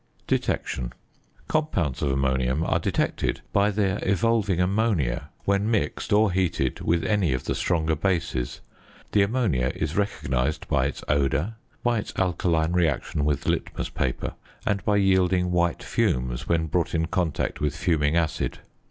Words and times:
~Detection.~ 0.25 0.93
Compounds 1.47 2.01
of 2.01 2.09
ammonium 2.11 2.63
are 2.63 2.79
detected 2.79 3.41
by 3.53 3.69
their 3.69 3.99
evolving 4.01 4.59
ammonia 4.59 5.29
when 5.45 5.69
mixed 5.69 6.11
or 6.11 6.31
heated 6.31 6.79
with 6.79 7.03
any 7.03 7.33
of 7.33 7.43
the 7.43 7.53
stronger 7.53 7.95
bases. 7.95 8.61
The 9.11 9.21
ammonia 9.21 9.71
is 9.75 9.95
recognised 9.95 10.67
by 10.67 10.87
its 10.87 11.03
odour, 11.07 11.53
by 11.83 11.99
its 11.99 12.13
alkaline 12.17 12.71
reaction 12.71 13.25
with 13.25 13.45
litmus 13.45 13.89
paper, 13.89 14.33
and 14.65 14.83
by 14.83 14.95
yielding 14.97 15.51
white 15.51 15.83
fumes, 15.83 16.49
when 16.49 16.65
brought 16.65 16.95
in 16.95 17.05
contact 17.05 17.61
with 17.61 17.75
fuming 17.77 18.15
acid. 18.17 18.57